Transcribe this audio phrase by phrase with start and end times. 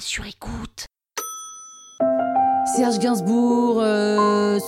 [0.00, 0.86] sur écoute.
[2.76, 4.58] Serge Gainsbourg, euh,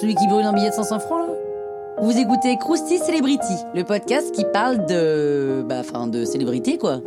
[0.00, 1.28] celui qui brûle un billet de 500 francs
[2.00, 5.64] Vous écoutez Krusty Celebrity, le podcast qui parle de.
[5.68, 7.00] bah, enfin, de célébrité quoi.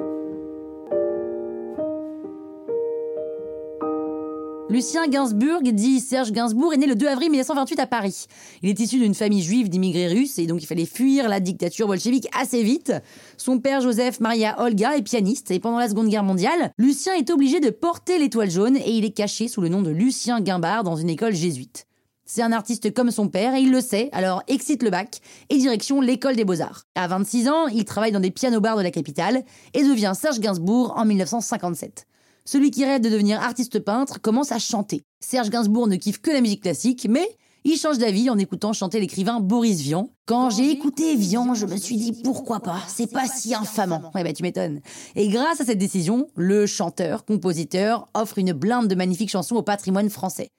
[4.71, 8.27] Lucien Gainsbourg, dit Serge Gainsbourg, est né le 2 avril 1928 à Paris.
[8.61, 11.87] Il est issu d'une famille juive d'immigrés russes et donc il fallait fuir la dictature
[11.87, 12.93] bolchevique assez vite.
[13.35, 17.31] Son père Joseph Maria Olga est pianiste et pendant la Seconde Guerre mondiale, Lucien est
[17.31, 20.85] obligé de porter l'étoile jaune et il est caché sous le nom de Lucien Guimbard
[20.85, 21.85] dans une école jésuite.
[22.23, 25.57] C'est un artiste comme son père et il le sait, alors excite le bac et
[25.57, 26.85] direction l'école des beaux-arts.
[26.95, 29.43] À 26 ans, il travaille dans des piano-bars de la capitale
[29.73, 32.07] et devient Serge Gainsbourg en 1957.
[32.45, 35.03] Celui qui rêve de devenir artiste peintre commence à chanter.
[35.19, 37.27] Serge Gainsbourg ne kiffe que la musique classique, mais
[37.63, 40.09] il change d'avis en écoutant chanter l'écrivain Boris Vian.
[40.25, 44.11] Quand j'ai écouté Vian, je me suis dit pourquoi pas, c'est pas si infamant.
[44.15, 44.81] Ouais bah tu m'étonnes.
[45.15, 49.61] Et grâce à cette décision, le chanteur, compositeur offre une blinde de magnifiques chansons au
[49.61, 50.49] patrimoine français.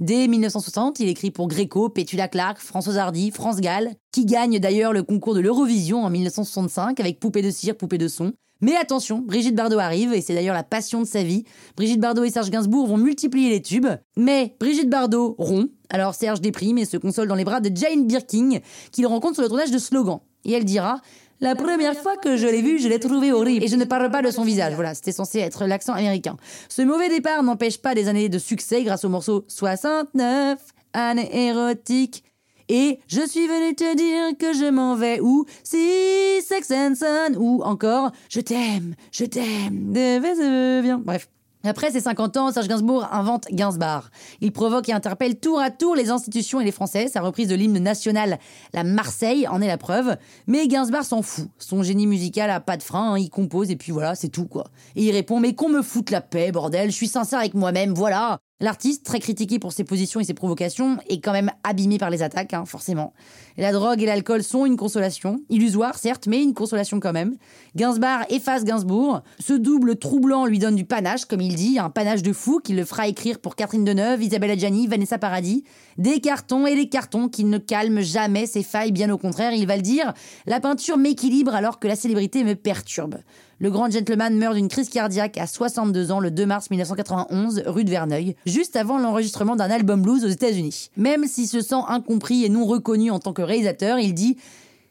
[0.00, 4.92] Dès 1960, il écrit pour Gréco, Pétula Clark, François Hardy, France Gall, qui gagne d'ailleurs
[4.92, 8.32] le concours de l'Eurovision en 1965 avec Poupée de cire, Poupée de son.
[8.60, 11.44] Mais attention, Brigitte Bardot arrive, et c'est d'ailleurs la passion de sa vie.
[11.76, 13.86] Brigitte Bardot et Serge Gainsbourg vont multiplier les tubes.
[14.16, 18.06] Mais Brigitte Bardot rompt, alors Serge déprime et se console dans les bras de Jane
[18.06, 18.58] Birkin,
[18.90, 20.18] qu'il rencontre sur le tournage de Slogan.
[20.44, 21.00] Et elle dira
[21.40, 23.64] la première fois que je l'ai vu, je l'ai trouvé horrible.
[23.64, 24.74] Et je ne parle pas de son visage.
[24.74, 26.36] Voilà, c'était censé être l'accent américain.
[26.68, 30.58] Ce mauvais départ n'empêche pas des années de succès grâce au morceau 69,
[30.94, 32.24] années érotiques.
[32.68, 37.34] Et je suis venu te dire que je m'en vais ou si Sex and Son
[37.38, 40.98] ou encore je t'aime, je t'aime, bien.
[40.98, 41.28] Bref.
[41.64, 44.10] Après ses 50 ans, Serge Gainsbourg invente Gainsbar.
[44.40, 47.08] Il provoque et interpelle tour à tour les institutions et les Français.
[47.08, 48.38] Sa reprise de l'hymne national,
[48.72, 50.16] la Marseille, en est la preuve.
[50.46, 51.48] Mais Gainsbar s'en fout.
[51.58, 53.18] Son génie musical a pas de frein, hein.
[53.18, 54.64] il compose et puis voilà, c'est tout quoi.
[54.94, 57.92] Et il répond Mais qu'on me foute la paix, bordel, je suis sincère avec moi-même,
[57.92, 58.38] voilà.
[58.60, 62.24] L'artiste, très critiqué pour ses positions et ses provocations, est quand même abîmé par les
[62.24, 63.12] attaques, hein, forcément.
[63.56, 67.36] la drogue et l'alcool sont une consolation, illusoire certes, mais une consolation quand même.
[67.76, 69.22] Gainsbar efface Gainsbourg.
[69.38, 72.72] Ce double troublant lui donne du panache, comme il dit, un panache de fou qui
[72.72, 75.62] le fera écrire pour Catherine Deneuve, Isabelle Adjani, Vanessa Paradis.
[75.96, 79.68] Des cartons et des cartons qui ne calment jamais ses failles, bien au contraire, il
[79.68, 80.12] va le dire.
[80.46, 83.18] La peinture m'équilibre alors que la célébrité me perturbe.
[83.60, 87.82] Le grand gentleman meurt d'une crise cardiaque à 62 ans le 2 mars 1991, rue
[87.82, 90.90] de Verneuil, juste avant l'enregistrement d'un album blues aux États-Unis.
[90.96, 94.36] Même s'il se sent incompris et non reconnu en tant que réalisateur, il dit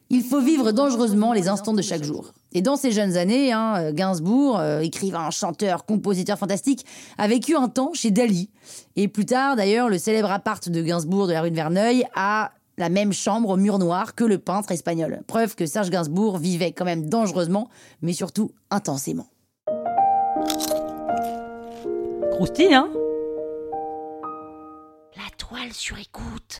[0.09, 2.33] il faut vivre dangereusement les instants de chaque jour.
[2.53, 6.85] Et dans ses jeunes années, hein, Gainsbourg, euh, écrivain, chanteur, compositeur fantastique,
[7.17, 8.49] a vécu un temps chez Dali.
[8.95, 12.51] Et plus tard, d'ailleurs, le célèbre appart de Gainsbourg de la rue de Verneuil a
[12.77, 15.21] la même chambre au mur noir que le peintre espagnol.
[15.27, 17.69] Preuve que Serge Gainsbourg vivait quand même dangereusement,
[18.01, 19.27] mais surtout intensément.
[22.31, 22.89] Croustille, hein?
[25.15, 26.59] La toile sur écoute.